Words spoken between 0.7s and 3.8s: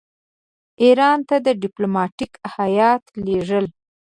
ایران ته ډیپلوماټیک هیات لېږل.